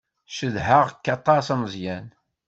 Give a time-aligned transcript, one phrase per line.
[0.37, 2.07] Cedheɣ-k aṭas a Meẓyan.